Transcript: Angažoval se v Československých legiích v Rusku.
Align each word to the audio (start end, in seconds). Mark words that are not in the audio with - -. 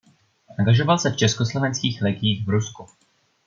Angažoval 0.59 0.97
se 0.99 1.09
v 1.11 1.17
Československých 1.17 2.01
legiích 2.01 2.45
v 2.45 2.49
Rusku. 2.49 2.85